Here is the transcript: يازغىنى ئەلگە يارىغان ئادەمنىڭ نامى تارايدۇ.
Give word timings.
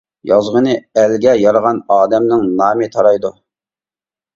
يازغىنى 0.29 0.73
ئەلگە 1.01 1.35
يارىغان 1.43 1.85
ئادەمنىڭ 1.99 2.51
نامى 2.59 2.93
تارايدۇ. 3.01 3.37